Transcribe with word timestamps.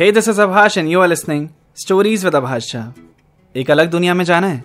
This 0.00 0.18
is 0.18 0.34
Abhash 0.34 0.70
and 0.70 0.84
you 0.84 0.96
are 0.96 1.08
listening 1.08 1.48
Stories 1.86 2.24
with 2.24 2.34
Abhash 2.34 2.64
Shah. 2.64 2.86
एक 3.56 3.70
अलग 3.70 3.90
दुनिया 3.90 4.14
में 4.14 4.24
जाना 4.24 4.46
है। 4.46 4.64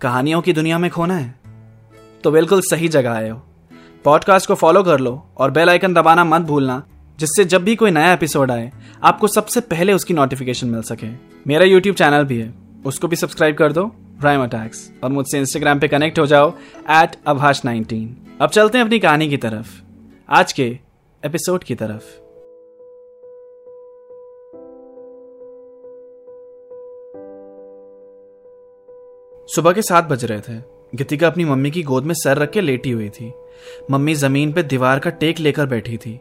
कहानियों 0.00 0.42
की 0.42 0.52
दुनिया 0.52 0.78
में 0.78 0.90
खोना 0.90 1.16
है। 1.16 1.34
तो 2.24 2.30
बिल्कुल 2.30 2.60
सही 2.60 2.88
जगह 2.88 3.12
आए 3.12 3.28
हो। 3.28 3.42
पॉडकास्ट 4.04 4.48
को 4.48 4.54
फॉलो 4.54 4.82
कर 4.82 5.00
लो 5.00 5.26
और 5.38 5.50
बेल 5.50 5.68
आइकन 5.68 5.94
दबाना 5.94 6.24
मत 6.24 6.42
भूलना, 6.42 6.86
जिससे 7.18 7.44
जब 7.44 7.64
भी 7.64 7.76
कोई 7.76 7.90
नया 7.90 8.12
एपिसोड 8.12 8.50
आए, 8.50 8.72
आपको 9.04 9.26
सबसे 9.26 9.60
पहले 9.60 9.92
उसकी 9.92 10.14
नोटिफिकेशन 10.14 10.66
मिल 10.66 10.82
सके। 10.82 11.06
मेरा 11.46 11.64
यूट्यूब 11.64 11.96
चैनल 11.96 12.24
भी 12.24 12.40
है। 12.40 12.54
उसको 12.84 13.08
भी 13.08 13.16
सब्सक्राइब 13.16 13.56
कर 13.56 13.72
दो 13.72 13.86
प्राइम 14.20 14.42
अटैक्स 14.42 14.92
और 15.04 15.10
मुझसे 15.10 15.38
इंस्टाग्राम 15.38 15.78
पे 15.78 15.88
कनेक्ट 15.88 16.18
हो 16.18 16.26
जाओ 16.26 16.54
एट 16.90 17.16
अभाष 17.26 17.64
नाइनटीन 17.64 18.16
अब 18.40 18.50
चलते 18.50 18.78
हैं 18.78 18.84
अपनी 18.84 18.98
कहानी 18.98 19.28
की 19.28 19.36
तरफ़। 19.36 19.82
आज 20.28 20.52
के 20.52 20.78
एपिसोड 21.26 21.64
की 21.64 21.74
तरफ़। 21.74 22.29
सुबह 29.50 29.72
के 29.72 29.82
सात 29.82 30.04
बज 30.04 30.24
रहे 30.24 30.40
थे। 30.40 30.58
गीतिका 30.94 31.26
अपनी 31.26 31.44
मम्मी 31.44 31.70
की 31.70 31.82
गोद 31.82 32.04
में 32.04 32.14
सर 32.14 32.38
रख 32.38 32.50
के 32.50 32.60
लेटी 32.60 32.90
हुई 32.90 33.08
थी। 33.10 33.32
मम्मी 33.90 34.14
ज़मीन 34.14 34.52
पर 34.52 34.62
दीवार 34.62 34.98
का 34.98 35.10
टेक 35.12 35.38
लेकर 35.38 35.66
बैठी 35.66 35.96
थी। 35.96 36.18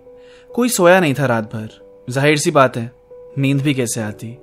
कोई 0.51 0.69
सोया 0.69 0.99
नहीं 0.99 1.13
था 1.13 1.25
रात 1.25 1.43
भर। 1.53 1.69
ज़ाहिर 2.07 2.37
सी 2.37 2.51
बात 2.51 2.77
है, 2.77 2.91
नींद 3.37 3.61
भी 3.61 3.73
कैसे 3.73 4.01
आती। 4.01 4.37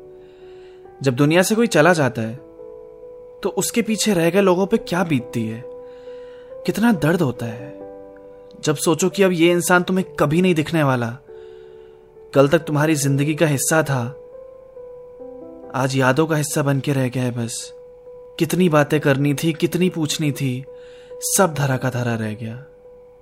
जब 1.02 1.14
दुनिया 1.14 1.42
से 1.42 1.54
कोई 1.54 1.66
चला 1.66 1.92
जाता 1.92 2.22
है 2.22 2.34
तो 3.42 3.48
उसके 3.58 3.82
पीछे 3.82 4.12
रह 4.14 4.30
गए 4.30 4.40
लोगों 4.40 4.66
पे 4.66 4.76
क्या 4.78 5.02
बीतती 5.04 5.46
है? 5.46 5.62
कितना 6.66 6.92
दर्द 6.94 7.22
होता 7.22 7.46
है। 7.46 7.68
जब 8.64 8.76
सोचो 8.76 9.08
कि 9.08 9.22
अब 9.22 9.32
ये 9.32 9.50
इंसान 9.52 9.82
तुम्हें 9.82 10.06
कभी 10.16 10.42
नहीं 10.42 10.54
दिखने 10.54 10.82
वाला। 10.82 11.08
कल 12.32 12.48
तक 12.48 12.58
तुम्हारी 12.58 12.94
ज़िंदगी 12.94 13.34
का 13.34 13.46
हिस्सा 13.46 13.82
था। 13.82 14.02
आज 15.74 15.96
यादों 15.96 16.26
का 16.26 16.36
हिस्सा 16.36 16.62
बन 16.62 16.80
के 16.80 16.92
रह 16.92 17.08
गया 17.08 17.22
है 17.22 17.30
बस। 17.36 17.72
कितनी 18.38 18.68
बातें 18.68 19.00
करनी 19.00 19.34
थी, 19.34 19.52
कितनी 19.52 19.88
पूछनी 19.88 20.32
थी, 20.32 20.64
सब 21.12 21.54
धरा 21.54 21.76
का 21.76 21.90
धरा 21.90 22.14
रह 22.14 22.34
गया। 22.34 22.64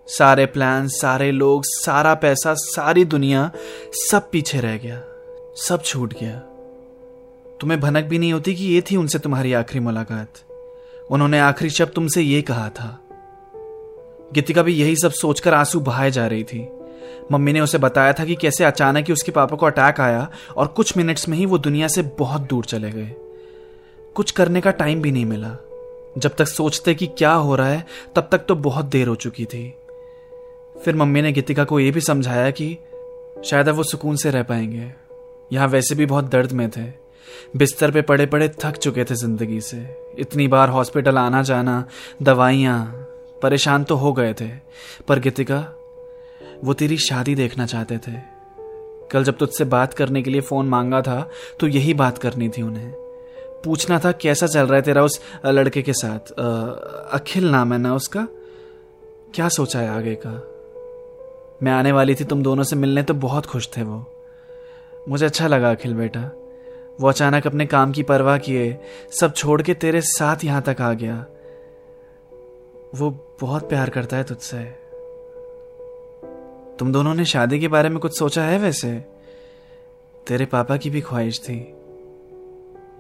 सारे 0.07 0.47
प्लान 0.47 0.89
सारे 0.89 1.33
लोग, 1.33 1.63
सारा 1.65 2.15
पैसा, 2.15 2.55
सारी 2.55 3.05
दुनिया 3.05 3.51
सब 3.93 4.31
पीछे 4.31 4.61
रह 4.61 4.77
गया, 4.77 5.03
सब 5.57 5.83
छूट 5.85 6.15
गया। 6.15 6.39
तुम्हें 7.61 7.81
भनक 7.81 8.05
भी 8.05 8.19
नहीं 8.19 8.33
होती 8.33 8.55
कि 8.55 8.65
ये 8.65 8.81
थी 8.81 8.97
उनसे 8.97 9.19
तुम्हारी 9.19 9.53
आखिरी 9.53 9.81
मुलाकात? 9.81 10.29
उन्होंने 11.11 11.41
आखिरी 11.41 11.71
शब्द 11.71 11.91
तुमसे 11.91 12.23
ये 12.23 12.43
कहा 12.43 12.69
था। 12.69 13.01
गीतिका 14.35 14.63
भी 14.63 14.73
यही 14.73 14.97
सब 14.97 15.13
सोचकर 15.13 15.55
आँसू 15.55 15.81
बहाए 15.81 16.11
जा 16.11 16.27
रही 16.27 16.45
थी। 16.45 16.69
मम्मी 17.33 17.53
ने 17.53 17.61
उसे 17.61 17.79
बताया 17.79 18.13
था 18.13 18.25
कि 18.25 18.35
कैसे 18.35 18.65
अचानक 18.65 19.07
ही 19.07 19.13
उसके 19.13 19.33
पापा 19.33 19.57
को 19.57 19.67
अटैक 19.67 20.01
आया 20.01 20.31
और 20.57 20.67
कुछ 20.67 20.97
मिनट्स 20.97 21.29
में 21.29 21.39
ही 21.39 21.47
वो 21.47 21.59
दुनिया 21.59 21.89
से 21.89 22.03
बहुत 22.03 22.41
दूर 22.41 22.65
चले 22.65 22.91
गए। 22.91 23.15
कुछ 24.15 24.31
करने 24.31 24.61
का 24.61 24.71
टाइम 24.71 25.03
भी 25.03 25.13
नहीं 25.13 25.27
मिला। 25.27 25.57
जब 26.19 26.35
तक 26.39 26.49
सोचते 26.49 26.95
कि 26.95 27.07
क्या 27.07 27.33
हो 27.33 27.57
रहा 27.57 27.69
है, 27.69 27.87
तब 28.17 28.29
तक 28.33 28.39
तो 28.39 28.55
बहुत 28.55 28.85
देर 28.85 29.09
हो 29.09 29.15
चुकी 29.15 29.45
थी। 29.45 29.75
फिर 30.85 30.97
मम्मी 30.97 31.23
ने 31.23 31.33
गीतिका 31.33 31.65
को 31.65 31.81
यह 31.81 31.93
भी 31.93 32.01
समझाया 32.01 32.51
कि 32.51 32.79
शायद 33.45 33.69
अब 33.69 33.75
वो 33.75 33.83
सुकून 33.83 34.17
से 34.17 34.31
रह 34.31 34.43
पाएँगे। 34.43 34.93
यहाँ 35.53 35.69
वैसे 35.69 35.95
भी 35.95 36.07
बहुत 36.07 36.25
दर्द 36.25 36.53
में 36.53 36.71
थे। 36.71 36.85
बिस्तर 37.57 37.91
पे 37.91 38.03
पड़े 38.03 38.27
पड़े 38.27 38.49
थक 38.49 38.77
चुके 38.77 39.05
थे 39.05 39.15
ज़िंदगी 39.15 39.61
से। 39.61 39.79
इतनी 40.19 40.49
बार 40.49 40.69
हॉस्पिटल 40.69 41.19
आना 41.19 41.43
जाना 41.43 41.85
दवाइयाँ, 42.23 42.85
परेशान 43.43 43.85
तो 43.85 43.97
हो 43.97 44.13
गए 44.13 44.35
थे। 44.35 44.49
पर 45.09 45.19
गीतिका, 45.19 45.59
वो 46.65 46.75
तेरी 46.75 46.97
शादी 46.97 47.35
देखना 47.35 47.67
चाहते 47.67 47.99
थे। 47.99 48.13
कल 49.11 49.25
जब 49.25 49.37
तुझसे 49.37 49.65
बात 49.65 49.95
करने 49.95 50.23
के 50.23 50.31
लिए 50.31 50.41
फ़ोन 50.41 50.69
मांगा 50.69 51.03
था 51.03 51.29
तो 51.61 51.67
यही 51.67 51.95
बात 51.95 52.19
करनी 52.19 52.49
थी 52.49 52.63
उन्हें। 52.63 53.04
पूछना 53.65 53.99
था 53.99 54.13
कैसा 54.13 54.47
चल 54.47 54.67
रहा 54.67 54.77
है 54.77 54.83
तेरा 54.83 55.03
उस 55.05 55.21
लड़के 55.47 55.83
के 55.83 55.93
साथ। 55.93 56.33
अखिल 57.13 57.51
नाम 57.51 57.73
है 57.73 57.79
ना 57.79 57.95
उसका? 57.95 58.27
क्या 59.35 59.49
सोचा 59.49 59.81
है 59.81 59.89
आगे 59.89 60.15
का? 60.27 60.31
मैं 61.63 61.73
आने 61.73 61.93
वाली 61.93 62.15
थी, 62.15 62.25
तुम 62.25 62.43
दोनों 62.43 62.63
से 62.63 62.77
मिलने 62.77 63.03
तो 63.03 63.15
बहुत 63.15 63.47
खुश 63.47 63.69
थे 63.77 63.83
वो। 63.83 64.05
मुझे 65.09 65.27
अच्छा 65.27 65.47
लगा 65.47 65.71
अखिल 65.71 65.95
बेटा। 65.95 66.21
वो 67.01 67.09
अचानक 67.09 67.47
अपने 67.47 67.67
काम 67.67 67.93
की 67.93 68.03
परवाह 68.03 68.39
किए, 68.39 68.79
सब 69.21 69.33
छोड़ 69.33 69.63
के 69.63 69.75
तेरे 69.75 70.01
साथ 70.01 70.45
यहाँ 70.45 70.63
तक 70.63 70.77
आ 70.81 70.93
गया। 70.93 71.25
वो 72.95 73.11
बहुत 73.41 73.69
प्यार 73.69 73.91
करता 73.91 74.17
है 74.17 74.25
तुझसे। 74.25 74.65
तुम 76.79 76.93
दोनों 76.93 77.15
ने 77.15 77.25
शादी 77.25 77.61
के 77.61 77.69
बारे 77.69 77.89
में 77.89 77.99
कुछ 77.99 78.19
सोचा 78.19 78.45
है 78.45 78.59
वैसे? 78.59 78.93
तेरे 80.27 80.47
पापा 80.47 80.77
की 80.77 80.91
भी 80.91 81.01
ख्वाहिश 81.01 81.41
थी। 81.41 81.75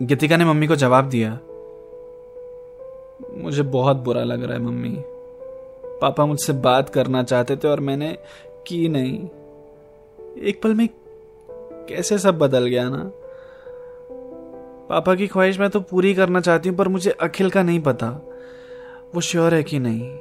गीतिका 0.02 0.36
ने 0.36 0.44
मम्मी 0.44 0.66
को 0.66 0.76
जवाब 0.76 1.08
दिया, 1.08 1.38
मुझे 3.42 3.62
बहुत 3.62 3.96
बुरा 3.96 4.24
लग 4.24 4.42
रहा 4.44 4.52
है 4.52 4.62
मम्मी। 4.62 5.02
पापा 6.00 6.26
मुझसे 6.26 6.52
बात 6.52 6.88
करना 6.88 7.22
चाहते 7.22 7.56
थे 7.56 7.68
और 7.68 7.80
मैंने 7.80 8.18
की 8.66 8.88
नहीं। 8.88 9.28
एक 10.42 10.60
पल 10.62 10.74
में 10.74 10.88
कैसे 11.88 12.18
सब 12.18 12.38
बदल 12.38 12.66
गया 12.66 12.88
ना? 12.88 13.10
पापा 14.88 15.14
की 15.14 15.26
ख्वाहिश 15.26 15.60
मैं 15.60 15.70
तो 15.70 15.80
पूरी 15.80 16.14
करना 16.14 16.40
चाहती 16.40 16.68
हूँ, 16.68 16.76
पर 16.78 16.88
मुझे 16.88 17.10
अखिल 17.10 17.50
का 17.50 17.62
नहीं 17.62 17.80
पता। 17.80 18.10
वो 19.14 19.20
श्योर 19.20 19.54
है 19.54 19.62
कि 19.62 19.78
नहीं। 19.78 20.16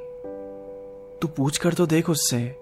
तू 1.20 1.28
पूछ 1.28 1.58
कर 1.58 1.72
तो 1.72 1.86
देख 1.86 2.10
उससे। 2.10 2.56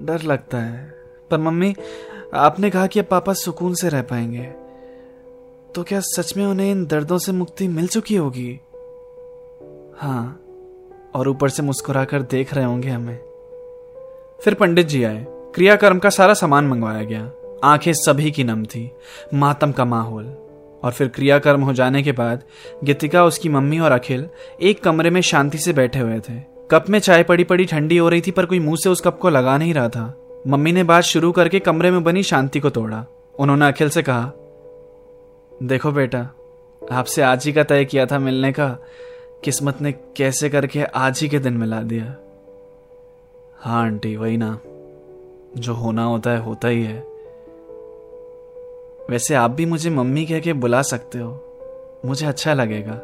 डर 0.00 0.22
लगता 0.22 0.58
है। 0.58 0.94
पर 1.30 1.38
मम्मी, 1.38 1.74
आपने 2.34 2.70
कहा 2.70 2.86
कि 2.86 3.00
अब 3.00 3.06
पापा 3.06 3.32
सुकून 3.32 3.74
से 3.74 3.88
रह 3.88 4.02
पाएँगे। 4.02 4.65
तो 5.76 5.82
क्या 5.82 6.00
सच 6.00 6.36
में 6.36 6.46
उन्हें 6.46 6.70
इन 6.70 6.86
दर्दों 6.86 7.18
से 7.18 7.32
मुक्ति 7.32 7.68
मिल 7.68 7.86
चुकी 7.86 8.16
होगी? 8.16 8.60
हाँ 9.98 10.40
और 11.14 11.28
ऊपर 11.28 11.48
से 11.48 11.62
मुस्कुराकर 11.62 12.22
देख 12.22 12.54
रहे 12.54 12.64
होंगे 12.64 12.88
हमें। 12.88 13.16
फिर 14.44 14.54
पंडित 14.54 14.86
जी 14.86 15.04
आए। 15.04 15.26
क्रियाकर्म 15.28 15.98
का 15.98 16.10
सारा 16.10 16.34
सामान 16.34 16.66
मंगवाया 16.66 17.02
गया। 17.02 17.32
आँखें 17.64 17.92
सभी 17.92 18.30
की 18.30 18.44
नम 18.44 18.64
थी, 18.64 18.92
मातम 19.34 19.72
का 19.72 19.84
माहौल। 19.84 20.24
और 20.84 20.92
फिर 20.92 21.08
क्रियाकर्म 21.08 21.60
हो 21.60 21.72
जाने 21.72 22.02
के 22.02 22.12
बाद 22.12 22.42
गीतिका, 22.84 23.24
उसकी 23.24 23.48
मम्मी 23.48 23.78
और 23.78 23.92
अखिल 23.92 24.28
एक 24.62 24.82
कमरे 24.82 25.10
में 25.10 25.20
शांति 25.20 25.58
से 25.58 25.72
बैठे 25.72 25.98
हुए 25.98 26.20
थे। 26.20 26.40
कप 26.70 26.84
में 26.88 26.98
चाय 26.98 27.22
पड़ी 27.22 27.44
पड़ी 27.44 27.64
ठंडी 27.64 27.98
हो 27.98 28.08
रही 28.08 28.20
थी, 28.20 28.30
पर 28.30 28.46
कोई 28.46 28.60
मुँह 28.60 28.76
से 28.76 28.88
उस 28.88 29.00
कप 29.00 29.18
को 29.18 29.30
लगा 29.30 29.58
नहीं 29.58 29.74
रहा 29.74 29.88
था। 29.88 30.28
मम्मी 30.48 30.72
ने 30.72 30.84
बात 30.84 31.04
शुरू 31.04 31.32
करके 31.32 31.58
कमरे 31.58 31.90
में 31.90 32.04
बनी 32.04 32.22
शांति 32.22 32.60
को 32.60 32.70
तोड़ा। 32.70 33.04
उन्होंने 33.38 33.68
अखिल 33.68 33.88
से 33.88 34.02
कहा 34.02 34.32
देखो 35.62 35.92
बेटा, 35.92 36.30
आपसे 36.92 37.22
आज 37.22 37.44
ही 37.44 37.52
का 37.52 37.64
तय 37.64 37.84
किया 37.84 38.06
था 38.06 38.18
मिलने 38.18 38.52
का, 38.52 38.68
किस्मत 39.44 39.82
ने 39.82 39.92
कैसे 39.92 40.48
करके 40.48 40.82
आज 40.82 41.20
ही 41.20 41.28
के 41.28 41.38
दिन 41.38 41.52
मिला 41.52 41.82
दिया। 41.82 42.16
हाँ 43.58 43.84
आंटी, 43.84 44.16
वही 44.16 44.36
ना। 44.36 44.60
जो 45.56 45.72
होना 45.72 46.04
होता 46.04 46.30
है, 46.30 46.38
होता 46.42 46.68
ही 46.68 46.82
है। 46.82 46.98
वैसे 49.10 49.34
आप 49.34 49.50
भी 49.50 49.66
मुझे 49.66 49.90
मम्मी 49.90 50.26
कह 50.26 50.40
के 50.40 50.52
बुला 50.52 50.82
सकते 50.82 51.18
हो। 51.18 51.42
मुझे 52.04 52.26
अच्छा 52.26 52.54
लगेगा। 52.54 53.00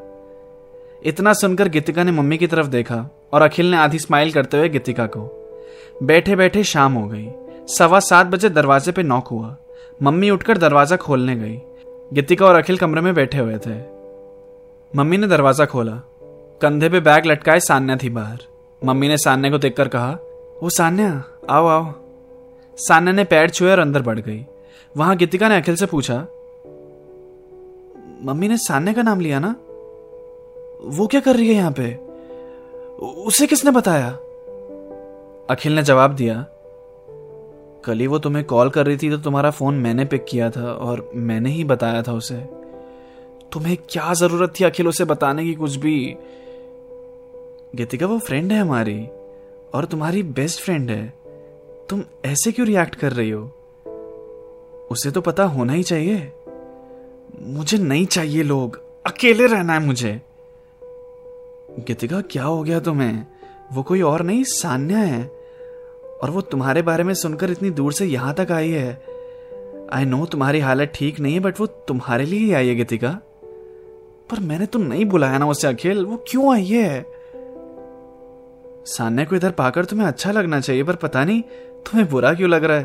इतना 1.05 1.33
सुनकर 1.33 1.69
गीतिका 1.69 2.05
ने 2.05 2.13
मम्मी 2.13 2.39
की 2.39 2.47
तरफ़ 2.47 2.67
देखा 2.67 3.09
और 3.33 3.43
अखिल 3.43 3.71
ने 3.71 3.77
आधी 3.77 3.99
स्माइल 3.99 4.33
करते 4.33 4.57
हुए 4.57 4.69
गीतिका 4.69 5.07
को। 5.07 5.39
बैठे 6.03 6.37
बैठे 6.37 6.65
शाम 6.65 6.93
हो 6.93 7.09
गई। 7.09 7.29
सवा 7.67 8.01
सात 8.01 8.27
बजे 8.27 8.49
दरवाजे 8.49 8.93
पे 8.93 9.03
नॉक 9.03 9.29
हुआ। 9.29 9.57
मम्मी 10.03 10.31
उठकर 10.31 10.59
दरवाज़ा 10.59 10.97
खोलने 10.97 11.37
गई। 11.37 11.61
गीतिका 12.13 12.47
और 12.47 12.55
अखिल 12.55 12.77
कमरे 12.79 13.01
में 13.01 13.15
बैठे 13.15 13.39
हुए 13.39 13.59
थे। 13.59 13.75
मम्मी 14.97 15.17
ने 15.17 15.27
दरवाज़ा 15.27 15.65
खोला। 15.67 15.93
कंधे 16.61 16.89
पे 16.89 17.01
बैग 17.01 17.27
लटकाए 17.27 17.61
सान्या 17.61 17.97
थी 17.97 18.11
बाहर। 18.11 18.39
मम्मी 18.83 19.09
ने 19.09 19.17
सान्या 19.19 19.51
को 19.51 19.59
देखकर 19.59 19.89
कहा 19.89 20.11
वो 20.63 20.71
सान्या, 20.71 21.25
आओ 21.51 21.67
आओ। 21.67 21.93
सान्या 22.79 23.13
ने 23.13 23.25
पैर 23.25 23.51
छुए 23.51 23.71
और 23.71 23.79
अंदर 23.79 24.03
बढ़ 24.03 24.19
गई। 24.19 24.45
वहाँ 24.97 25.17
गीतिका 25.17 25.49
ने 25.49 25.57
अखिल 25.57 25.77
से 25.77 25.87
पूछा, 25.87 26.19
मम्मी 28.23 28.49
ने 28.49 28.57
सान्या 28.57 28.95
का 28.95 29.03
नाम 29.03 29.21
लिया 29.21 29.39
ना? 29.39 29.55
वो 30.97 31.07
क्या 31.07 31.21
कर 31.21 31.37
रही 31.37 31.49
है 31.49 31.55
यहाँ 31.55 31.73
पे? 31.73 31.95
उसे 33.23 33.47
किसने 33.47 33.71
बताया? 33.71 34.09
अखिल 35.51 35.75
ने 35.75 35.83
जवाब 35.83 36.15
दिया 36.15 36.45
कल 37.85 37.99
ही 37.99 38.07
वो 38.07 38.19
तुम्हें 38.19 38.45
कॉल 38.45 38.71
कर 38.71 38.87
रही 38.87 38.97
थी 38.97 39.11
तो 39.11 39.17
तुम्हारा 39.17 39.51
फ़ोन 39.51 39.75
मैंने 39.75 40.05
पिक 40.05 40.25
किया 40.29 40.51
था 40.51 40.73
और 40.73 41.11
मैंने 41.15 41.51
ही 41.51 41.65
बताया 41.65 42.03
था 42.03 42.13
उसे। 42.13 42.37
तुम्हें 43.53 43.79
क्या 43.89 44.15
ज़रूरत 44.15 44.53
थी 44.61 44.65
अखिल 44.65 44.89
उसे 44.89 45.05
बताने 45.05 45.45
की 45.45 45.55
कुछ 45.55 45.77
भी? 45.77 46.17
गीतिका, 47.75 48.07
वो 48.07 48.19
फ्रेंड 48.19 48.53
है 48.53 48.59
हमारी 48.59 49.07
और 49.75 49.85
तुम्हारी 49.85 50.23
बेस्ट 50.23 50.61
फ्रेंड 50.61 50.91
है। 50.91 51.15
तुम 51.89 52.03
ऐसे 52.25 52.53
क्यों 52.53 52.67
रिएक्ट 52.67 52.95
कर 52.95 53.13
रही 53.13 53.31
हो? 53.31 53.43
उसे 54.91 55.11
तो 55.11 55.21
पता 55.21 55.45
होना 55.45 55.73
ही 55.73 55.83
चाहिए। 55.83 56.33
मुझे 57.43 57.79
नहीं 57.79 58.07
चाहिए 58.07 58.43
लोग। 58.43 58.81
अकेले 59.07 59.47
रहना 59.47 59.73
है 59.73 59.81
मुझे। 59.81 60.23
गीतिका, 61.79 62.21
क्या 62.21 62.45
हो 62.45 62.63
गया 62.63 62.81
तुम्हें? 62.81 63.27
वो 63.73 63.83
कोई 63.83 64.01
और 64.01 64.23
नहीं, 64.23 64.45
सान्या 64.45 64.99
है। 64.99 65.42
और 66.23 66.31
वो 66.31 66.41
तुम्हारे 66.41 66.83
बारे 66.83 67.05
में 67.05 67.15
सुनकर 67.15 67.51
इतनी 67.51 67.71
दूर 67.71 67.93
से 67.93 68.07
यहाँ 68.07 68.35
तक 68.35 68.53
आई 68.53 68.71
है। 68.71 69.03
आई 69.93 70.05
नो 70.05 70.27
तुम्हारी 70.27 70.61
हालत 70.61 70.93
ठीक 70.95 71.21
नहीं 71.21 71.35
है 71.35 71.41
बट 71.41 71.61
वो 71.61 71.67
तुम्हारे 71.67 72.25
लिए 72.25 72.39
ही 72.39 72.53
आई 72.53 72.69
है, 72.69 72.75
गीतिका। 72.75 73.19
पर 74.31 74.41
मैंने 74.41 74.67
तो 74.67 74.79
नहीं 74.79 75.05
बुलाया 75.05 75.39
ना 75.39 75.47
उसे 75.47 75.69
अखिल 75.69 76.07
वो 76.07 76.25
क्यों 76.29 76.55
आई 76.55 76.65
है? 76.65 77.07
सान्या 78.87 79.25
को 79.25 79.37
इधर 79.37 79.51
पाकर 79.51 79.85
तुम्हें 79.85 80.07
अच्छा 80.07 80.33
लगना 80.33 80.61
चाहिए, 80.61 80.83
पर 80.83 80.95
पता 80.95 81.25
नहीं 81.25 81.43
तुम्हें 81.87 82.11
बुरा 82.11 82.35
क्यों 82.35 82.51
लग 82.51 82.65
रहा 82.65 82.77
है। 82.77 82.85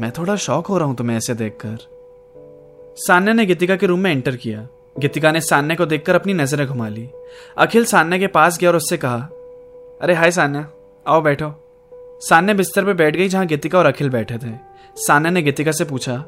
मैं 0.00 0.10
थोड़ा 0.10 0.36
शौक 0.36 0.66
हो 0.66 0.78
रहा 0.78 0.86
हूँ 0.86 0.96
तुम्हें 0.96 1.16
ऐसे 1.16 1.34
देखकर। 1.34 1.76
सान्या 2.96 3.34
ने 3.34 3.46
गीतिका 3.46 3.76
के 3.76 3.86
रूम 3.86 4.00
में 4.00 4.10
एंटर 4.10 4.36
किया। 4.36 4.68
गीतिका 4.98 5.32
ने 5.32 5.40
सान्या 5.40 5.76
को 5.76 5.86
देखकर 5.86 6.14
अपनी 6.14 6.34
नज़रें 6.34 6.66
घुमा 6.66 6.88
ली। 6.88 7.08
अखिल 7.58 7.84
सान्या 7.84 8.18
के 8.18 8.26
पास 8.26 8.58
गया 8.58 8.70
और 8.70 8.76
उससे 8.76 8.96
कहा, 8.96 9.18
अरे, 10.02 10.14
हाय 10.14 10.30
सान्या, 10.30 10.68
आओ 11.06 11.20
बैठो। 11.20 11.67
सान्या 12.22 12.54
बिस्तर 12.54 12.84
पर 12.84 12.94
बैठ 12.94 13.16
गई 13.16 13.28
जहाँ 13.28 13.46
गीतिका 13.46 13.78
और 13.78 13.86
अखिल 13.86 14.08
बैठे 14.10 14.38
थे। 14.38 14.52
सान्या 14.96 15.30
ने 15.30 15.42
गीतिका 15.42 15.72
से 15.72 15.84
पूछा, 15.84 16.24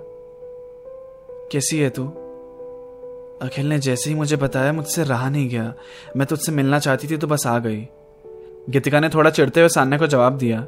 कैसी 1.52 1.78
है 1.78 1.88
तू? 1.90 2.04
अखिल 3.42 3.68
ने 3.68 3.78
जैसे 3.78 4.10
ही 4.10 4.16
मुझे 4.16 4.36
बताया, 4.36 4.72
मुझसे 4.72 5.04
रहा 5.04 5.28
नहीं 5.30 5.48
गया। 5.48 5.72
मैं 6.16 6.26
तुझसे 6.26 6.52
मिलना 6.52 6.78
चाहती 6.78 7.08
थी 7.08 7.16
तो 7.16 7.26
बस 7.26 7.46
आ 7.46 7.58
गई। 7.58 7.80
गीतिका 8.70 9.00
ने 9.00 9.08
थोड़ा 9.08 9.30
चिढ़ते 9.30 9.60
हुए 9.60 9.68
सान्या 9.68 9.98
को 9.98 10.06
जवाब 10.06 10.36
दिया, 10.38 10.66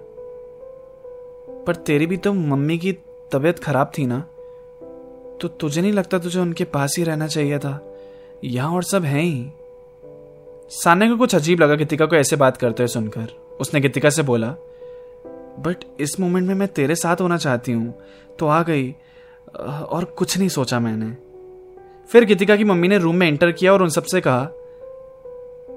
पर 1.67 1.77
तेरी 1.77 2.07
भी 2.07 2.17
तो 2.17 2.33
मम्मी 2.33 2.79
की 2.79 2.93
तबीयत 3.33 3.59
खराब 3.59 3.93
थी 3.99 4.07
ना? 4.07 4.19
तो 5.41 5.49
तुझे 5.51 5.83
नहीं 5.83 5.93
लगता 5.93 6.19
तुझे 6.19 6.41
उनके 6.41 6.65
पास 6.65 6.95
ही 6.99 7.05
रहना 7.05 7.27
चाहिए 7.27 7.59
था? 7.59 7.81
यहाँ 8.45 8.75
और 8.75 8.85
सब 8.85 9.05
हैं 9.05 9.23
ही? 9.23 9.47
सान्या 10.73 11.09
को 11.09 11.17
कुछ 11.17 11.35
अजीब 11.35 11.61
लगा 11.61 11.75
गीतिका 11.75 12.07
को 12.07 12.17
ऐसे 12.17 12.37
बात 12.37 12.57
करते 12.57 12.83
हुए 12.83 12.89
सुनकर। 12.89 13.29
उसने 13.61 13.81
गीतिका 13.81 14.11
से 14.11 14.23
बोला 14.23 14.55
बट 15.59 15.77
इस 16.01 16.21
मोमेंट 16.21 16.49
में 16.49 16.55
मैं 16.55 16.69
तेरे 16.69 16.95
साथ 16.95 17.17
होना 17.21 17.37
चाहती 17.37 17.73
हूँ। 17.73 17.95
तो 18.39 18.47
आ 18.47 18.63
गई। 18.63 18.97
और 19.89 20.05
कुछ 20.05 20.39
नहीं 20.39 20.49
सोचा 20.49 20.81
मैंने। 20.81 21.17
फिर 22.09 22.25
गीतिका 22.25 22.57
की 22.57 22.65
मम्मी 22.65 22.89
ने 22.89 22.99
रूम 22.99 23.17
में 23.17 23.29
एंटर 23.29 23.53
किया 23.53 23.73
और 23.73 23.83
उन 23.83 23.89
सबसे 23.89 24.23
कहा, 24.27 24.49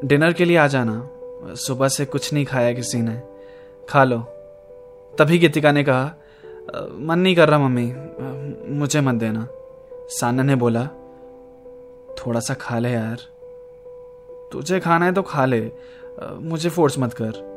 डिनर 0.06 0.34
के 0.34 0.46
लिए 0.46 0.58
आ 0.58 0.68
जाना। 0.68 1.10
सुबह 1.56 1.88
से 1.88 2.06
कुछ 2.06 2.34
नहीं 2.34 2.46
खाया 2.46 2.74
किसी 2.74 2.98
ने। 2.98 3.22
खा 3.90 4.04
लो। 4.04 4.20
तभी 5.20 5.38
गीतिका 5.38 5.72
ने 5.72 5.84
कहा, 5.84 6.16
मन 7.00 7.20
नहीं 7.20 7.36
कर 7.36 7.50
रहा 7.50 7.60
मम्मी। 7.60 7.96
मुझे 8.74 9.02
मत 9.02 9.16
देना। 9.16 9.48
साना 9.94 10.44
ने 10.44 10.56
बोला, 10.56 10.86
थोड़ा 12.18 12.40
सा 12.40 12.54
खा 12.54 12.80
ले 12.80 12.92
यार। 12.92 13.18
तुझे 14.52 14.80
खाना 14.80 15.06
है 15.06 15.14
तो 15.14 15.22
खा 15.22 15.46
ले। 15.46 15.72
मुझे 16.40 16.70
फोर्स 16.70 17.00
मत 17.00 17.14
कर। 17.14 17.56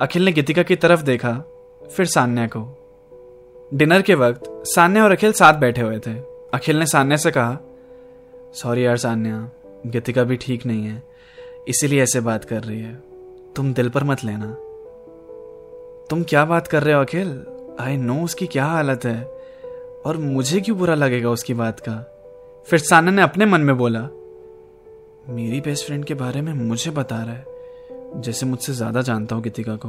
अखिल 0.00 0.24
ने 0.24 0.32
गीतिका 0.32 0.62
की 0.62 0.76
तरफ़ 0.76 1.02
देखा। 1.02 1.44
फिर 1.86 2.06
सान्या 2.06 2.46
को। 2.46 2.60
डिनर 3.72 4.02
के 4.02 4.14
वक्त 4.14 4.42
सान्या 4.66 5.04
और 5.04 5.12
अखिल 5.12 5.32
साथ 5.32 5.54
बैठे 5.54 5.82
हुए 5.82 5.98
थे। 5.98 6.12
अखिल 6.54 6.78
ने 6.78 6.86
सान्या 6.86 7.16
से 7.16 7.30
कहा, 7.30 7.58
सॉरी 8.54 8.84
यार 8.86 8.96
सान्या, 8.96 9.36
गीतिका 9.86 10.24
भी 10.24 10.36
ठीक 10.36 10.66
नहीं 10.66 10.86
है, 10.86 11.02
इसीलिए 11.68 12.02
ऐसे 12.02 12.20
बात 12.20 12.44
कर 12.44 12.62
रही 12.62 12.80
है। 12.80 12.94
तुम 13.56 13.72
दिल 13.74 13.88
पर 13.88 14.04
मत 14.04 14.24
लेना। 14.24 14.46
तुम 16.10 16.22
क्या 16.22 16.44
बात 16.44 16.68
कर 16.68 16.82
रहे 16.82 16.94
हो 16.94 17.00
अखिल? 17.00 17.42
आई 17.80 17.96
नो 17.96 18.22
उसकी 18.24 18.46
क्या 18.46 18.64
हालत 18.64 19.04
है। 19.04 19.22
और 20.06 20.16
मुझे 20.16 20.60
क्यों 20.60 20.78
बुरा 20.78 20.94
लगेगा 20.94 21.30
उसकी 21.30 21.54
बात 21.54 21.80
का? 21.80 21.94
फिर 22.68 22.78
सान्या 22.78 23.12
ने 23.12 23.22
अपने 23.22 23.46
मन 23.46 23.60
में 23.60 23.76
बोला, 23.76 24.00
मेरी 25.28 25.60
बेस्ट 25.60 25.86
फ्रेंड 25.86 26.04
के 26.04 26.14
बारे 26.14 26.40
में 26.40 26.52
मुझे 26.52 26.90
बता 26.90 27.22
रहा 27.22 27.34
है, 27.34 28.20
जैसे 28.20 28.46
मुझसे 28.46 28.72
ज़्यादा 28.72 29.02
जानता 29.02 29.36
हूँ 29.36 29.42
गीतिका 29.44 29.76
को। 29.76 29.88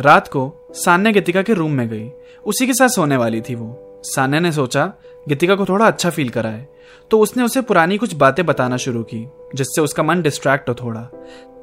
रात 0.00 0.28
को 0.28 0.68
सान्या 0.70 1.12
गीतिका 1.12 1.42
के 1.42 1.52
रूम 1.52 1.72
में 1.72 1.88
गई। 1.88 2.12
उसी 2.46 2.66
के 2.66 2.72
साथ 2.72 2.88
सोने 2.88 3.16
वाली 3.16 3.40
थी 3.40 3.54
वो। 3.54 4.00
सान्या 4.04 4.40
ने 4.40 4.52
सोचा, 4.52 4.92
गीतिका 5.28 5.54
को 5.54 5.64
थोड़ा 5.64 5.86
अच्छा 5.86 6.10
फील 6.10 6.28
कराए। 6.28 6.66
तो 7.10 7.20
उसने 7.20 7.42
उसे 7.42 7.60
पुरानी 7.60 7.98
कुछ 7.98 8.14
बातें 8.14 8.46
बताना 8.46 8.76
शुरू 8.76 9.02
की, 9.02 9.28
जिससे 9.54 9.80
उसका 9.80 10.02
मन 10.02 10.22
डिस्ट्रैक्ट 10.22 10.68
हो 10.68 10.74
थोड़ा। 10.74 11.08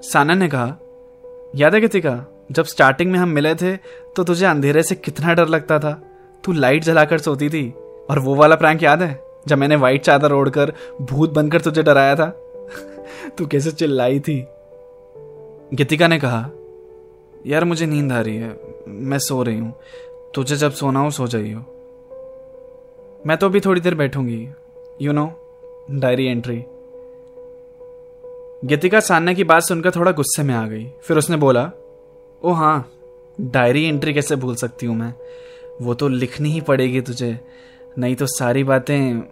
सान्या 0.02 0.36
ने 0.36 0.48
कहा, 0.48 0.78
याद 1.56 1.76
है 1.76 1.82
गीतिका, 1.82 2.46
जब 2.52 2.66
स्टार्टिंग 2.66 3.12
में 3.12 3.20
हम 3.20 3.30
मिले 3.30 3.56
थे 3.56 3.78
तो 4.16 4.24
तुझे 4.24 4.46
अंधेरे 4.46 4.84
से 4.84 4.96
कितना 4.96 5.34
डर 5.34 5.48
लगता 5.48 5.80
था। 5.80 6.02
तू 6.44 6.52
लाइट 6.52 6.84
जलाकर 6.84 7.18
सोती 7.18 7.50
थी, 7.50 7.70
और 8.10 8.20
वो 8.20 8.36
वाला 8.36 8.56
प्रैंक 8.56 8.84
याद 8.84 9.02
है? 9.02 9.22
जब 9.48 9.58
मैंने 9.58 9.76
व्हाइट 9.76 10.02
चादर 10.02 10.32
ओढ़कर 10.32 10.74
भूत 11.02 11.34
बनकर 11.34 11.62
तुझे 11.62 11.84
डराया 11.84 12.16
था? 12.16 12.26
तू 13.38 13.48
कैसे 13.48 13.72
चिल्लाई 13.72 14.20
थी? 14.20 14.46
गीतिका 15.74 16.08
ने 16.08 16.20
कहा 16.20 16.50
यार 17.46 17.66
मुझे 17.66 17.86
नींद 17.86 18.12
आ 18.12 18.22
रही 18.22 18.36
है। 18.36 18.60
मैं 18.88 19.20
सो 19.20 19.44
रही 19.44 19.60
हूँ। 19.60 19.74
तुझे 20.34 20.56
जब 20.56 20.72
सोना 20.72 21.00
हो, 21.00 21.12
सो 21.12 21.28
जाइयो। 21.28 21.58
मैं 23.28 23.38
तो 23.38 23.46
अभी 23.46 23.60
थोड़ी 23.60 23.82
देर 23.82 23.96
बैठूँगी। 23.96 24.50
You 25.02 25.12
know 25.12 25.34
diary 25.92 26.26
entry 26.26 26.64
Geetika 28.68 29.00
Sanya 29.00 29.34
की 29.34 29.44
बात 29.44 29.64
सुनकर 29.64 29.92
थोड़ा 29.92 30.12
गुस्से 30.12 30.44
में 30.44 30.56
आ 30.56 30.68
गई। 30.68 30.88
फिर 31.02 31.18
उसने 31.18 31.38
बोला, 31.38 31.72
ओ 32.44 32.52
हाँ 32.52 32.92
डायरी 33.42 33.84
एंट्री 33.84 34.14
कैसे 34.14 34.36
भूल 34.36 34.56
सकती 34.56 34.86
हूँ 34.86 34.96
मैं? 34.96 35.14
वो 35.82 35.94
तो 35.94 36.08
लिखनी 36.08 36.50
ही 36.50 36.62
पड़ेगी 36.62 37.02
तुझे। 37.02 37.40
नहीं 37.98 38.16
तो 38.16 38.26
सारी 38.26 38.64
बातें 38.64 39.24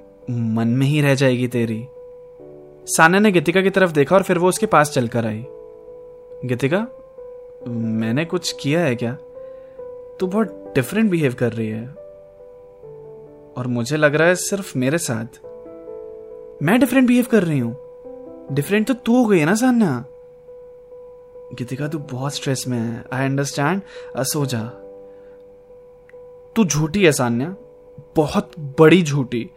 मन 0.56 0.68
में 0.68 0.88
ही 0.88 1.01
रह 1.01 1.15
जाएगी 1.15 1.48
तेरी। 1.48 1.86
सान्या 2.86 3.19
ने 3.19 3.31
गीतिका 3.31 3.62
की 3.62 3.69
तरफ़ 3.69 3.92
देखा 3.92 4.15
और 4.15 4.24
फिर 4.24 4.38
वो 4.38 4.50
उसके 4.50 4.65
पास 4.65 4.92
चलकर 4.92 5.25
आई। 5.25 5.45
गीतिका 6.45 6.88
मैंने 7.68 8.25
कुछ 8.25 8.56
किया 8.62 8.80
है 8.80 8.95
क्या? 8.95 9.18
तू 10.19 10.27
बहुत 10.27 10.71
डिफरेंट 10.75 11.12
बिहेव 11.12 11.33
कर 11.33 11.54
रही 11.54 11.69
है। 11.69 11.88
और 13.57 13.68
मुझे 13.68 13.98
लग 13.98 14.15
रहा 14.15 14.27
है 14.27 14.36
सिर्फ़ 14.36 14.77
मेरे 14.77 14.98
साथ। 14.98 15.45
मैं 16.63 16.80
डिफरेंट 16.80 17.07
बिहेव 17.07 17.25
कर 17.31 17.44
रही 17.44 17.60
हूँ। 17.60 17.77
डिफरेंट 18.51 18.88
तो 18.88 18.94
तू 18.94 19.21
हो 19.21 19.25
गई 19.25 19.39
है 19.39 19.45
ना, 19.45 19.56
सान्या? 19.56 20.06
गीतिका, 21.54 21.88
तू 21.88 22.00
बहुत 22.00 22.33
स्ट्रेस 22.33 22.65
में 22.68 22.80
है। 22.80 23.06
आई 23.13 23.25
अंडरस्टैंड 23.25 23.81
सो 24.18 24.45
जा। 24.45 24.63
तू 26.56 26.65
झूठी 26.65 27.06
है, 27.06 27.12
सान्या। 27.12 27.56
बहुत 28.15 28.51
बड़ी 28.60 29.04
झूठी। 29.04 29.50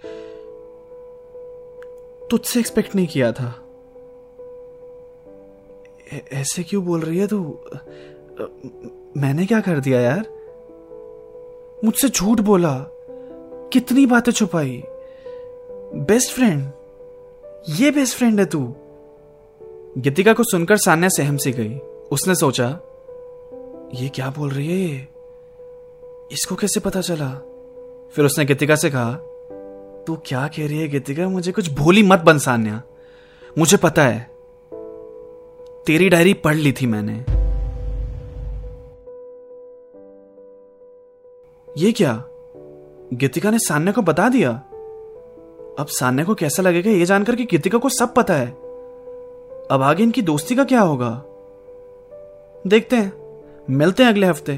तुझसे 2.31 2.61
एक्सपेक्ट 2.61 2.95
नहीं 2.95 3.07
किया 3.07 3.33
था। 3.33 3.66
ऐसे 6.33 6.63
क्यों 6.63 6.85
बोल 6.85 7.01
रही 7.01 7.19
है 7.19 7.27
तू? 7.27 7.59
मैंने 9.17 9.47
क्या 9.47 9.61
कर 9.61 9.81
दिया 9.81 10.01
यार? 10.01 10.21
मुझसे 11.85 12.09
झूठ 12.09 12.41
बोला। 12.41 12.87
कितनी 13.73 14.07
बातें 14.07 14.33
छुपाई। 14.33 14.83
Best 15.95 16.33
friend. 16.33 16.73
ये 17.69 17.91
बेस्ट 17.91 18.19
फ्रेंड 18.19 18.41
है 18.41 18.47
तू। 18.47 18.75
गीतिका 19.99 20.33
को 20.33 20.43
सुनकर 20.43 20.77
सान्या 20.77 21.09
सहम 21.09 21.37
सी 21.37 21.53
गई। 21.53 21.79
उसने 22.13 22.35
सोचा, 22.35 22.69
ये 23.95 24.09
क्या 24.09 24.31
बोल 24.31 24.51
रही 24.51 24.67
है 24.67 24.89
ये? 24.89 25.09
इसको 26.33 26.55
कैसे 26.55 26.81
पता 26.81 27.01
चला? 27.01 27.31
फिर 28.13 28.25
उसने 28.25 28.45
गीतिका 28.45 28.77
से 28.77 28.91
कहा, 28.91 29.15
तू 30.07 30.17
क्या 30.27 30.49
कह 30.49 30.67
रही 30.67 30.79
है 30.79 30.89
गीतिका? 30.89 31.29
मुझे 31.29 31.53
कुछ 31.53 31.73
भोली 31.73 32.03
मत 32.03 32.19
बन 32.19 32.39
सान्या। 32.39 32.83
मुझे 33.59 33.77
पता 33.77 34.03
है। 34.03 34.36
तेरी 35.87 36.09
डायरी 36.09 36.33
पढ़ 36.35 36.55
ली 36.55 36.73
थी 36.73 36.87
मैंने। 36.87 37.13
ये 41.79 41.93
क्या? 41.93 42.25
गीतिका 43.15 43.51
ने 43.51 43.59
सान्या 43.59 43.93
को 43.93 44.03
बता 44.03 44.29
दिया? 44.29 44.51
अब 45.79 45.87
सान्या 45.89 46.25
को 46.25 46.35
कैसा 46.35 46.63
लगेगा 46.63 46.91
ये 46.91 47.07
जानकर 47.07 47.37
कि 47.37 47.45
गीतिका 47.45 47.79
को 47.79 47.89
सब 47.89 48.15
पता 48.15 48.35
है। 48.35 48.47
अब 49.71 49.83
आगे 49.83 50.03
इनकी 50.03 50.23
दोस्ती 50.23 50.57
का 50.57 50.65
क्या 50.65 50.81
होगा? 50.81 51.11
देखते 52.67 52.97
हैं। 52.97 53.13
मिलते 53.71 54.03
हैं 54.03 54.11
अगले 54.11 54.27
हफ़्ते। 54.27 54.57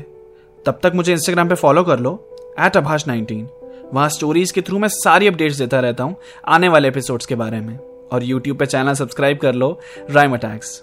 तब 0.67 0.81
तक 0.83 0.93
मुझे 0.95 1.13
इंस्टाग्राम 1.13 1.49
पे 1.49 1.55
फॉलो 1.55 1.85
कर 1.85 1.99
लो 1.99 2.19
एट 2.61 2.77
अभाष 2.77 3.07
नाइनटीन 3.07 3.49
वहाँ 3.93 4.09
स्टोरीज 4.09 4.51
के 4.51 4.63
थ्रू 4.63 4.79
मैं 4.79 4.89
सारी 4.89 5.27
अपडेट्स 5.27 5.59
देता 5.59 5.81
रहता 5.81 6.05
हूँ, 6.05 6.17
आने 6.47 6.69
वाले 6.69 6.89
एपिसोड्स 6.89 7.27
के 7.27 7.35
बारे 7.35 7.61
में। 7.61 7.79
और 8.13 8.23
यूट्यूब 8.23 8.59
पे 8.59 8.67
चैनल 8.67 8.95
सब्सक्राइब 8.95 9.39
कर 9.39 9.55
लो 9.55 9.79
राइम 10.11 10.35
अटैक्स 10.35 10.83